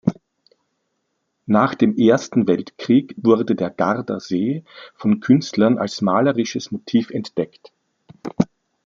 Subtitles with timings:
[1.45, 4.63] Nach dem Ersten Weltkrieg wurde der Garder See
[4.95, 7.71] von Künstlern als malerisches Motiv entdeckt.